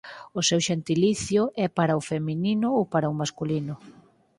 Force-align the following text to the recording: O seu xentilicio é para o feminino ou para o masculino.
O 0.39 0.41
seu 0.49 0.59
xentilicio 0.67 1.41
é 1.65 1.67
para 1.77 1.99
o 1.99 2.05
feminino 2.11 2.67
ou 2.77 2.83
para 2.93 3.11
o 3.13 3.17
masculino. 3.21 3.75